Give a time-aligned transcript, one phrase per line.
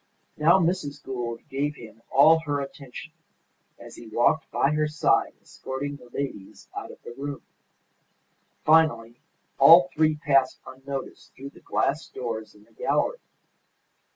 [0.35, 1.03] Now, Mrs.
[1.03, 3.13] Gould gave him all her attention
[3.77, 7.43] as he walked by her side escorting the ladies out of the room.
[8.65, 9.19] Finally
[9.59, 13.19] all three passed unnoticed through the glass doors in the gallery.